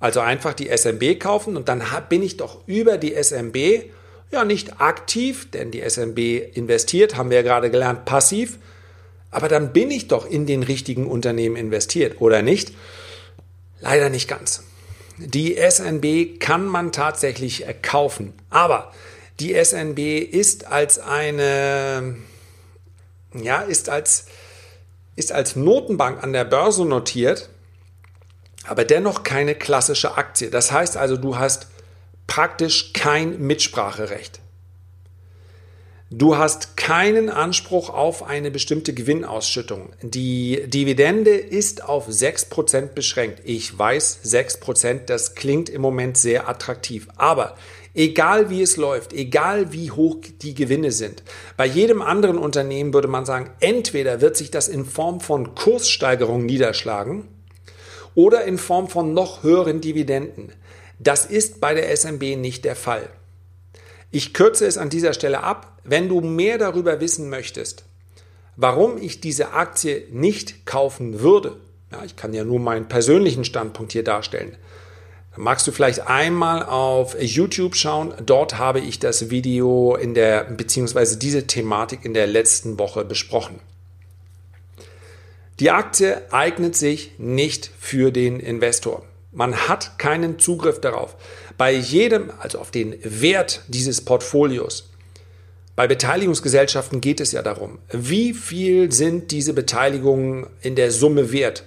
Also 0.00 0.20
einfach 0.20 0.54
die 0.54 0.68
SMB 0.68 1.18
kaufen 1.18 1.56
und 1.56 1.68
dann 1.68 1.82
bin 2.08 2.22
ich 2.22 2.36
doch 2.36 2.66
über 2.66 2.98
die 2.98 3.14
SMB 3.14 3.56
ja 4.30 4.44
nicht 4.44 4.80
aktiv, 4.80 5.50
denn 5.50 5.70
die 5.70 5.80
SMB 5.80 6.18
investiert, 6.56 7.16
haben 7.16 7.30
wir 7.30 7.38
ja 7.38 7.42
gerade 7.42 7.70
gelernt, 7.70 8.04
passiv. 8.04 8.58
Aber 9.30 9.48
dann 9.48 9.72
bin 9.72 9.90
ich 9.90 10.08
doch 10.08 10.28
in 10.28 10.46
den 10.46 10.62
richtigen 10.62 11.06
Unternehmen 11.06 11.56
investiert, 11.56 12.20
oder 12.20 12.42
nicht? 12.42 12.72
Leider 13.80 14.08
nicht 14.08 14.28
ganz. 14.28 14.62
Die 15.18 15.56
SNB 15.56 16.38
kann 16.38 16.66
man 16.66 16.92
tatsächlich 16.92 17.64
kaufen. 17.82 18.32
Aber 18.50 18.92
die 19.40 19.52
SNB 19.52 19.98
ist 20.20 20.66
als 20.66 20.98
eine, 20.98 22.16
ja, 23.34 23.60
ist 23.60 23.88
als, 23.88 24.26
ist 25.16 25.32
als 25.32 25.56
Notenbank 25.56 26.22
an 26.22 26.32
der 26.32 26.44
Börse 26.44 26.84
notiert, 26.84 27.48
aber 28.66 28.84
dennoch 28.84 29.22
keine 29.22 29.54
klassische 29.54 30.16
Aktie. 30.16 30.50
Das 30.50 30.72
heißt 30.72 30.96
also, 30.96 31.16
du 31.16 31.38
hast 31.38 31.68
praktisch 32.26 32.92
kein 32.92 33.40
Mitspracherecht. 33.40 34.40
Du 36.10 36.38
hast 36.38 36.78
keinen 36.78 37.28
Anspruch 37.28 37.90
auf 37.90 38.22
eine 38.22 38.50
bestimmte 38.50 38.94
Gewinnausschüttung. 38.94 39.90
Die 40.00 40.62
Dividende 40.66 41.32
ist 41.32 41.84
auf 41.84 42.08
6% 42.08 42.94
beschränkt. 42.94 43.42
Ich 43.44 43.78
weiß, 43.78 44.20
6%, 44.24 45.04
das 45.04 45.34
klingt 45.34 45.68
im 45.68 45.82
Moment 45.82 46.16
sehr 46.16 46.48
attraktiv. 46.48 47.08
Aber 47.16 47.56
Egal 47.94 48.50
wie 48.50 48.62
es 48.62 48.76
läuft, 48.76 49.12
egal 49.12 49.72
wie 49.72 49.90
hoch 49.90 50.18
die 50.42 50.54
Gewinne 50.54 50.92
sind. 50.92 51.22
Bei 51.56 51.66
jedem 51.66 52.02
anderen 52.02 52.38
Unternehmen 52.38 52.92
würde 52.92 53.08
man 53.08 53.24
sagen, 53.24 53.50
entweder 53.60 54.20
wird 54.20 54.36
sich 54.36 54.50
das 54.50 54.68
in 54.68 54.84
Form 54.84 55.20
von 55.20 55.54
Kurssteigerung 55.54 56.46
niederschlagen 56.46 57.28
oder 58.14 58.44
in 58.44 58.58
Form 58.58 58.88
von 58.88 59.14
noch 59.14 59.42
höheren 59.42 59.80
Dividenden. 59.80 60.52
Das 60.98 61.26
ist 61.26 61.60
bei 61.60 61.74
der 61.74 61.90
SMB 61.96 62.36
nicht 62.36 62.64
der 62.64 62.76
Fall. 62.76 63.08
Ich 64.10 64.34
kürze 64.34 64.66
es 64.66 64.78
an 64.78 64.90
dieser 64.90 65.12
Stelle 65.12 65.42
ab. 65.42 65.78
Wenn 65.84 66.08
du 66.08 66.20
mehr 66.20 66.58
darüber 66.58 67.00
wissen 67.00 67.28
möchtest, 67.30 67.84
warum 68.56 68.98
ich 68.98 69.20
diese 69.20 69.52
Aktie 69.52 70.06
nicht 70.10 70.66
kaufen 70.66 71.20
würde, 71.20 71.56
ja, 71.92 72.04
ich 72.04 72.16
kann 72.16 72.34
ja 72.34 72.44
nur 72.44 72.58
meinen 72.58 72.88
persönlichen 72.88 73.44
Standpunkt 73.44 73.92
hier 73.92 74.04
darstellen, 74.04 74.56
magst 75.38 75.66
du 75.66 75.72
vielleicht 75.72 76.06
einmal 76.08 76.64
auf 76.64 77.16
YouTube 77.20 77.76
schauen. 77.76 78.12
Dort 78.24 78.58
habe 78.58 78.80
ich 78.80 78.98
das 78.98 79.30
Video 79.30 79.94
in 79.94 80.14
der, 80.14 80.44
beziehungsweise 80.44 81.16
diese 81.16 81.46
Thematik 81.46 82.04
in 82.04 82.12
der 82.12 82.26
letzten 82.26 82.78
Woche 82.78 83.04
besprochen. 83.04 83.60
Die 85.60 85.70
Aktie 85.70 86.22
eignet 86.30 86.76
sich 86.76 87.12
nicht 87.18 87.70
für 87.78 88.12
den 88.12 88.40
Investor. 88.40 89.04
Man 89.32 89.68
hat 89.68 89.98
keinen 89.98 90.38
Zugriff 90.38 90.80
darauf. 90.80 91.16
Bei 91.56 91.72
jedem, 91.72 92.30
also 92.38 92.58
auf 92.58 92.70
den 92.70 92.96
Wert 93.02 93.62
dieses 93.68 94.00
Portfolios, 94.00 94.90
bei 95.76 95.86
Beteiligungsgesellschaften 95.86 97.00
geht 97.00 97.20
es 97.20 97.30
ja 97.32 97.42
darum, 97.42 97.78
wie 97.92 98.34
viel 98.34 98.90
sind 98.90 99.30
diese 99.30 99.52
Beteiligungen 99.52 100.48
in 100.60 100.74
der 100.74 100.90
Summe 100.90 101.30
wert? 101.30 101.64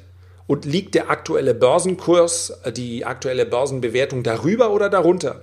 Und 0.48 0.66
liegt 0.66 0.96
der 0.96 1.10
aktuelle 1.10 1.54
Börsenkurs, 1.54 2.54
die 2.76 3.06
aktuelle 3.06 3.46
Börsenbewertung 3.46 4.24
darüber 4.24 4.72
oder 4.72 4.90
darunter? 4.90 5.42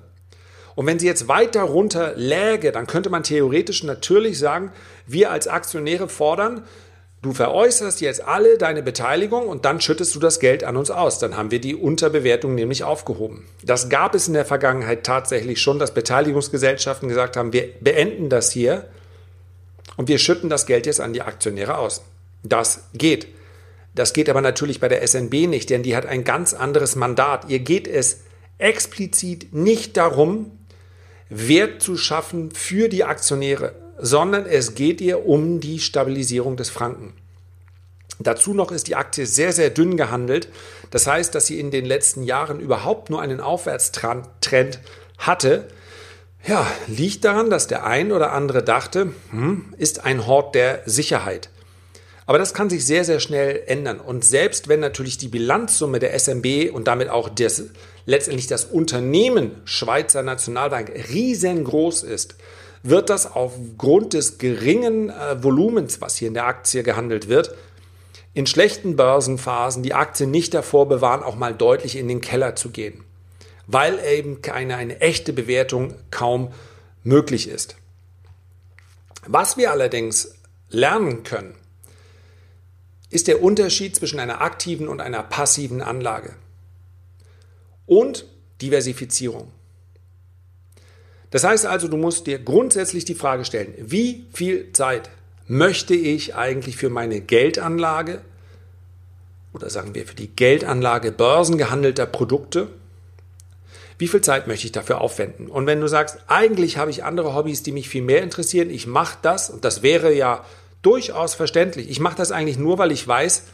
Und 0.79 0.87
wenn 0.87 1.01
sie 1.01 1.07
jetzt 1.07 1.27
weiter 1.27 1.63
runter 1.63 2.13
läge, 2.15 2.71
dann 2.71 2.87
könnte 2.87 3.11
man 3.11 3.25
theoretisch 3.25 3.83
natürlich 3.83 4.39
sagen, 4.39 4.71
wir 5.09 5.33
als 5.33 5.49
Aktionäre 5.49 6.09
fordern, 6.09 6.63
du 7.21 7.33
veräußerst 7.33 8.01
jetzt 8.01 8.25
alle 8.25 8.59
deine 8.59 8.83
Beteiligung 8.83 9.49
und 9.49 9.65
dann 9.65 9.81
schüttest 9.81 10.15
du 10.15 10.21
das 10.21 10.39
Geld 10.39 10.63
an 10.63 10.77
uns 10.77 10.93
aus. 10.93 11.19
Dann 11.19 11.37
haben 11.37 11.51
wir 11.51 11.61
die 11.61 11.75
Unterbewertung 11.75 12.55
nämlich 12.55 12.85
aufgehoben. 12.85 13.45
Das 13.65 13.89
gab 13.89 14.15
es 14.15 14.29
in 14.29 14.35
der 14.35 14.45
Vergangenheit 14.45 15.03
tatsächlich 15.03 15.61
schon, 15.61 15.81
dass 15.81 15.95
Beteiligungsgesellschaften 15.95 17.09
gesagt 17.09 17.37
haben, 17.37 17.53
wir 17.53 17.71
beenden 17.81 18.29
das 18.29 18.53
hier 18.53 18.85
und 19.97 20.07
wir 20.07 20.19
schütten 20.19 20.49
das 20.49 20.67
Geld 20.67 20.87
jetzt 20.87 21.01
an 21.01 21.13
die 21.13 21.23
Aktionäre 21.23 21.79
aus. 21.79 22.03
Das 22.45 22.85
geht. 22.95 23.27
Das 23.95 24.13
geht 24.13 24.29
aber 24.29 24.41
natürlich 24.41 24.81
bei 24.81 24.89
der 24.89 25.07
SNB 25.07 25.49
nicht, 25.49 25.71
denn 25.71 25.83
die 25.83 25.97
hat 25.97 26.07
ein 26.07 26.25
ganz 26.25 26.55
anderes 26.55 26.95
Mandat. 26.97 27.49
Ihr 27.49 27.59
geht 27.59 27.89
es 27.89 28.21
explizit 28.59 29.53
nicht 29.53 29.97
darum, 29.97 30.53
Wert 31.31 31.83
zu 31.83 31.97
schaffen 31.97 32.51
für 32.53 32.89
die 32.89 33.05
Aktionäre, 33.05 33.75
sondern 33.99 34.47
es 34.47 34.75
geht 34.75 35.01
ihr 35.01 35.27
um 35.27 35.61
die 35.61 35.79
Stabilisierung 35.79 36.57
des 36.57 36.71
Franken. 36.71 37.13
Dazu 38.21 38.53
noch 38.53 38.73
ist 38.73 38.89
die 38.89 38.97
Aktie 38.97 39.27
sehr, 39.27 39.53
sehr 39.53 39.71
dünn 39.71 39.97
gehandelt. 39.97 40.49
Das 40.91 41.07
heißt, 41.07 41.35
dass 41.35 41.47
sie 41.47 41.61
in 41.61 41.71
den 41.71 41.85
letzten 41.85 42.25
Jahren 42.25 42.59
überhaupt 42.61 43.11
nur 43.11 43.21
einen 43.21 43.41
Aufwärtstrend 43.41 44.81
hatte. 45.19 45.69
Ja, 46.47 46.67
liegt 46.87 47.25
daran, 47.25 47.51
dass 47.51 47.67
der 47.67 47.85
ein 47.85 48.11
oder 48.11 48.33
andere 48.33 48.63
dachte, 48.63 49.13
hm, 49.31 49.75
ist 49.77 50.05
ein 50.05 50.27
Hort 50.27 50.55
der 50.55 50.83
Sicherheit. 50.87 51.51
Aber 52.29 52.37
das 52.37 52.53
kann 52.53 52.69
sich 52.69 52.85
sehr, 52.85 53.07
sehr 53.07 53.21
schnell 53.21 53.63
ändern. 53.69 54.01
Und 54.01 54.23
selbst 54.23 54.69
wenn 54.69 54.81
natürlich 54.81 55.17
die 55.17 55.29
Bilanzsumme 55.29 55.99
der 55.99 56.13
SMB 56.13 56.71
und 56.71 56.87
damit 56.87 57.09
auch 57.09 57.31
das, 57.31 57.63
letztendlich 58.05 58.47
das 58.47 58.67
Unternehmen 58.67 59.53
Schweizer 59.65 60.23
Nationalbank 60.23 60.93
riesengroß 61.09 62.03
ist, 62.03 62.37
wird 62.83 63.09
das 63.09 63.33
aufgrund 63.33 64.13
des 64.13 64.37
geringen 64.37 65.09
äh, 65.09 65.43
Volumens, 65.43 66.03
was 66.03 66.19
hier 66.19 66.29
in 66.29 66.35
der 66.35 66.45
Aktie 66.45 66.83
gehandelt 66.83 67.31
wird, 67.31 67.55
in 68.35 68.47
schlechten 68.47 68.95
Börsenphasen 68.95 69.83
die 69.83 69.95
Aktie 69.95 70.27
nicht 70.27 70.53
davor 70.53 70.87
bewahren, 70.87 71.23
auch 71.23 71.37
mal 71.37 71.55
deutlich 71.55 71.97
in 71.97 72.09
den 72.09 72.21
Keller 72.21 72.55
zu 72.57 72.69
gehen, 72.69 73.05
weil 73.67 73.99
eben 74.07 74.43
keine 74.43 74.77
eine 74.77 75.01
echte 75.01 75.33
Bewertung 75.33 75.95
kaum 76.11 76.53
möglich 77.03 77.49
ist. 77.49 77.77
Was 79.27 79.57
wir 79.57 79.73
allerdings 79.73 80.35
lernen 80.69 81.23
können, 81.23 81.55
ist 83.11 83.29
der 83.29 83.43
Unterschied 83.43 83.97
zwischen 83.97 84.21
einer 84.21 84.41
aktiven 84.41 84.89
und 84.89 85.01
einer 85.01 85.23
passiven 85.23 85.81
Anlage 85.83 86.35
und 87.87 88.27
Diversifizierung. 88.61 89.51
Das 91.31 91.45
heißt 91.45 91.67
also, 91.67 91.89
du 91.89 91.97
musst 91.97 92.27
dir 92.27 92.39
grundsätzlich 92.39 93.05
die 93.05 93.15
Frage 93.15 93.45
stellen, 93.45 93.75
wie 93.79 94.27
viel 94.33 94.73
Zeit 94.73 95.11
möchte 95.47 95.95
ich 95.95 96.35
eigentlich 96.35 96.77
für 96.77 96.91
meine 96.91 97.21
Geldanlage 97.21 98.23
oder 99.53 99.71
sagen 99.71 99.95
wir 99.95 100.07
für 100.07 100.15
die 100.15 100.29
Geldanlage 100.29 101.11
börsengehandelter 101.13 102.07
Produkte, 102.07 102.69
wie 103.99 104.09
viel 104.09 104.21
Zeit 104.21 104.47
möchte 104.47 104.67
ich 104.67 104.73
dafür 104.73 105.01
aufwenden? 105.01 105.49
Und 105.49 105.67
wenn 105.67 105.81
du 105.81 105.89
sagst, 105.89 106.19
eigentlich 106.29 106.77
habe 106.77 106.91
ich 106.91 107.03
andere 107.03 107.35
Hobbys, 107.35 107.63
die 107.63 107.73
mich 107.73 107.89
viel 107.89 108.03
mehr 108.03 108.23
interessieren, 108.23 108.71
ich 108.71 108.87
mache 108.87 109.19
das, 109.23 109.51
und 109.51 109.65
das 109.65 109.83
wäre 109.83 110.13
ja 110.13 110.45
durchaus 110.83 111.35
verständlich, 111.35 111.89
ich 111.91 112.01
mache 112.01 112.17
das 112.17 112.33
eigentlich 112.33 112.59
nur, 112.59 112.79
weil 112.79 112.93
ich 112.93 113.07
weiß, 113.07 113.45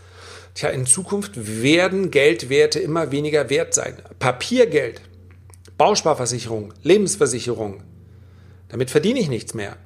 tja, 0.54 0.68
in 0.68 0.86
Zukunft 0.86 1.62
werden 1.62 2.10
Geldwerte 2.10 2.78
immer 2.80 3.10
weniger 3.10 3.50
wert 3.50 3.74
sein. 3.74 3.96
Papiergeld 4.18 5.00
Bausparversicherung, 5.76 6.72
Lebensversicherung. 6.82 7.82
Damit 8.68 8.90
verdiene 8.90 9.18
ich 9.18 9.28
nichts 9.28 9.54
mehr. 9.54 9.76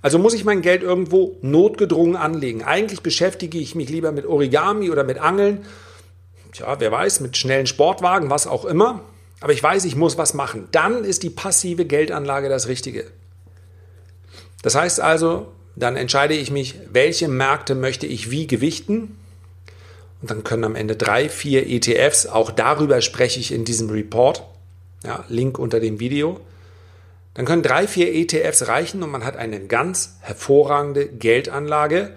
Also 0.00 0.18
muss 0.18 0.34
ich 0.34 0.44
mein 0.44 0.62
Geld 0.62 0.82
irgendwo 0.82 1.36
notgedrungen 1.42 2.16
anlegen. 2.16 2.62
Eigentlich 2.62 3.02
beschäftige 3.02 3.58
ich 3.58 3.74
mich 3.74 3.88
lieber 3.88 4.12
mit 4.12 4.26
Origami 4.26 4.90
oder 4.90 5.04
mit 5.04 5.18
Angeln. 5.18 5.64
Tja, 6.52 6.76
wer 6.78 6.92
weiß, 6.92 7.20
mit 7.20 7.36
schnellen 7.36 7.66
Sportwagen, 7.66 8.30
was 8.30 8.46
auch 8.46 8.64
immer. 8.64 9.02
Aber 9.40 9.52
ich 9.52 9.62
weiß, 9.62 9.84
ich 9.84 9.96
muss 9.96 10.16
was 10.16 10.34
machen. 10.34 10.68
Dann 10.72 11.04
ist 11.04 11.22
die 11.22 11.30
passive 11.30 11.84
Geldanlage 11.84 12.48
das 12.48 12.68
Richtige. 12.68 13.06
Das 14.62 14.74
heißt 14.74 15.00
also, 15.00 15.52
dann 15.76 15.96
entscheide 15.96 16.34
ich 16.34 16.50
mich, 16.50 16.76
welche 16.90 17.28
Märkte 17.28 17.74
möchte 17.74 18.06
ich 18.06 18.30
wie 18.30 18.46
gewichten. 18.46 19.18
Und 20.22 20.30
dann 20.30 20.44
können 20.44 20.64
am 20.64 20.76
Ende 20.76 20.96
drei, 20.96 21.28
vier 21.28 21.66
ETFs, 21.66 22.26
auch 22.26 22.50
darüber 22.50 23.00
spreche 23.00 23.40
ich 23.40 23.52
in 23.52 23.64
diesem 23.64 23.90
Report, 23.90 24.44
ja, 25.04 25.24
Link 25.28 25.58
unter 25.58 25.80
dem 25.80 26.00
Video, 26.00 26.40
dann 27.34 27.46
können 27.46 27.62
drei, 27.62 27.88
vier 27.88 28.14
ETFs 28.14 28.68
reichen 28.68 29.02
und 29.02 29.10
man 29.10 29.24
hat 29.24 29.36
eine 29.36 29.60
ganz 29.66 30.16
hervorragende 30.20 31.08
Geldanlage, 31.08 32.12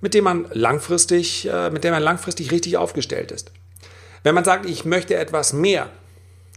mit 0.00 0.14
dem 0.14 0.24
man 0.24 0.46
langfristig, 0.52 1.48
äh, 1.48 1.70
mit 1.70 1.84
der 1.84 1.92
man 1.92 2.02
langfristig 2.02 2.50
richtig 2.50 2.76
aufgestellt 2.76 3.30
ist. 3.30 3.52
Wenn 4.24 4.34
man 4.34 4.44
sagt, 4.44 4.66
ich 4.66 4.84
möchte 4.84 5.14
etwas 5.14 5.52
mehr, 5.52 5.88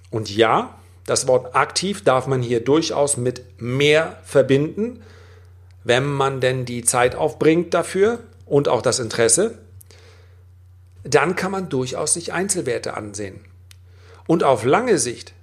und 0.10 0.36
ja, 0.36 0.78
das 1.06 1.28
Wort 1.28 1.56
aktiv 1.56 2.04
darf 2.04 2.26
man 2.26 2.42
hier 2.42 2.60
durchaus 2.60 3.18
mit 3.18 3.62
mehr 3.62 4.20
verbinden, 4.24 5.04
wenn 5.86 6.04
man 6.04 6.42
denn 6.42 6.66
die 6.66 6.84
Zeit 6.84 7.16
aufbringt 7.16 7.74
dafür 7.74 8.20
und 8.46 8.68
auch 8.68 8.82
das 8.82 9.00
Interesse, 9.00 9.60
dann 11.04 11.36
kann 11.36 11.52
man 11.52 11.70
durchaus 11.70 12.16
sich 12.16 12.34
Einzelwerte 12.34 12.96
ansehen. 12.96 13.40
Und 14.28 14.44
auf 14.44 14.66
lange 14.66 14.98
Sicht 14.98 15.34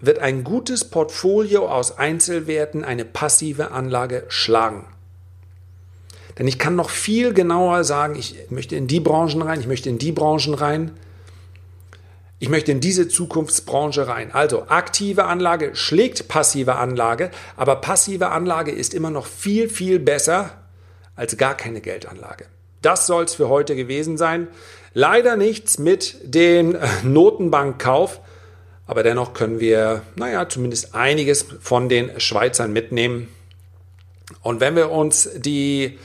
wird 0.00 0.18
ein 0.18 0.42
gutes 0.42 0.84
Portfolio 0.84 1.68
aus 1.68 1.98
Einzelwerten 1.98 2.82
eine 2.82 3.04
passive 3.04 3.72
Anlage 3.72 4.24
schlagen. 4.28 4.86
Denn 6.38 6.48
ich 6.48 6.58
kann 6.58 6.74
noch 6.74 6.88
viel 6.88 7.34
genauer 7.34 7.84
sagen, 7.84 8.14
ich 8.14 8.46
möchte 8.48 8.76
in 8.76 8.86
die 8.86 9.00
Branchen 9.00 9.42
rein, 9.42 9.60
ich 9.60 9.66
möchte 9.66 9.90
in 9.90 9.98
die 9.98 10.12
Branchen 10.12 10.54
rein, 10.54 10.92
ich 12.40 12.48
möchte 12.48 12.72
in 12.72 12.80
diese 12.80 13.06
Zukunftsbranche 13.06 14.08
rein. 14.08 14.32
Also 14.32 14.66
aktive 14.68 15.24
Anlage 15.24 15.76
schlägt 15.76 16.26
passive 16.26 16.76
Anlage, 16.76 17.30
aber 17.54 17.76
passive 17.76 18.30
Anlage 18.30 18.72
ist 18.72 18.94
immer 18.94 19.10
noch 19.10 19.26
viel, 19.26 19.68
viel 19.68 19.98
besser 19.98 20.50
als 21.14 21.36
gar 21.36 21.54
keine 21.54 21.82
Geldanlage. 21.82 22.46
Das 22.80 23.06
soll 23.06 23.24
es 23.24 23.34
für 23.34 23.50
heute 23.50 23.76
gewesen 23.76 24.16
sein. 24.16 24.48
Leider 24.94 25.36
nichts 25.36 25.78
mit 25.78 26.16
dem 26.24 26.78
Notenbankkauf. 27.02 28.20
Aber 28.86 29.02
dennoch 29.02 29.34
können 29.34 29.60
wir, 29.60 30.02
naja, 30.16 30.48
zumindest 30.48 30.94
einiges 30.94 31.44
von 31.60 31.90
den 31.90 32.18
Schweizern 32.18 32.72
mitnehmen. 32.72 33.28
Und 34.42 34.60
wenn 34.60 34.76
wir 34.76 34.90
uns 34.90 35.28
die, 35.36 35.98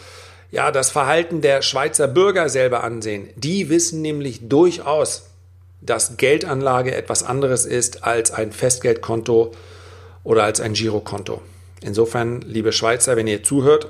ja, 0.51 0.71
das 0.71 0.91
Verhalten 0.91 1.39
der 1.39 1.61
Schweizer 1.61 2.09
Bürger 2.09 2.49
selber 2.49 2.83
ansehen, 2.83 3.29
die 3.37 3.69
wissen 3.69 4.01
nämlich 4.01 4.49
durchaus, 4.49 5.29
dass 5.85 6.17
Geldanlage 6.17 6.93
etwas 6.95 7.23
anderes 7.23 7.65
ist 7.65 8.03
als 8.03 8.31
ein 8.31 8.51
Festgeldkonto 8.51 9.51
oder 10.23 10.43
als 10.43 10.59
ein 10.61 10.73
Girokonto. 10.73 11.41
Insofern, 11.81 12.41
liebe 12.41 12.71
Schweizer, 12.71 13.15
wenn 13.15 13.27
ihr 13.27 13.43
zuhört, 13.43 13.87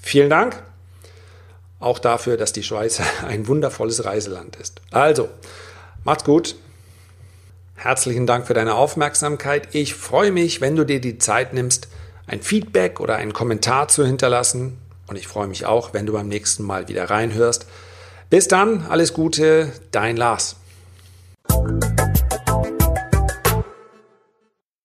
vielen 0.00 0.30
Dank. 0.30 0.62
Auch 1.78 1.98
dafür, 1.98 2.36
dass 2.36 2.52
die 2.52 2.62
Schweiz 2.62 3.00
ein 3.26 3.48
wundervolles 3.48 4.04
Reiseland 4.04 4.56
ist. 4.56 4.80
Also, 4.90 5.28
macht's 6.04 6.24
gut. 6.24 6.56
Herzlichen 7.74 8.26
Dank 8.26 8.46
für 8.46 8.52
deine 8.52 8.74
Aufmerksamkeit. 8.74 9.74
Ich 9.74 9.94
freue 9.94 10.32
mich, 10.32 10.60
wenn 10.60 10.76
du 10.76 10.84
dir 10.84 11.00
die 11.00 11.16
Zeit 11.16 11.54
nimmst, 11.54 11.88
ein 12.26 12.42
Feedback 12.42 13.00
oder 13.00 13.16
einen 13.16 13.32
Kommentar 13.32 13.88
zu 13.88 14.04
hinterlassen. 14.04 14.76
Und 15.06 15.16
ich 15.16 15.26
freue 15.26 15.48
mich 15.48 15.64
auch, 15.64 15.94
wenn 15.94 16.04
du 16.04 16.12
beim 16.12 16.28
nächsten 16.28 16.62
Mal 16.62 16.88
wieder 16.88 17.08
reinhörst. 17.08 17.66
Bis 18.28 18.48
dann, 18.48 18.86
alles 18.88 19.14
Gute, 19.14 19.72
dein 19.90 20.16
Lars. 20.18 20.59
Thank 21.50 21.84
you. 21.84 21.89